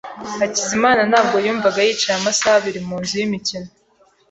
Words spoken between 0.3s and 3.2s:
Hakizimana ntabwo yumvaga yicaye amasaha abiri mu nzu